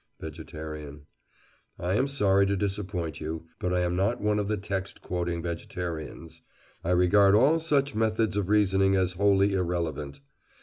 [0.19, 1.05] VEGETARIAN:
[1.77, 5.43] I am sorry to disappoint you, but I am not one of the text quoting
[5.43, 6.41] vegetarians.
[6.83, 10.19] I regard all such methods of reasoning as wholly irrelevant.